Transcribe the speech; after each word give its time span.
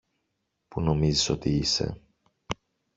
που 0.67 0.81
νομίζεις 0.81 1.29
ότι 1.29 1.49
είσαι 1.49 2.01